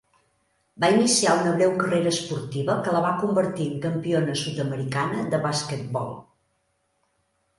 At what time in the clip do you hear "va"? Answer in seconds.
0.83-0.87, 3.07-3.11